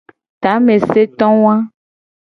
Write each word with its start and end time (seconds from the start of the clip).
Tameseto 0.41 1.27
wa. 1.43 1.55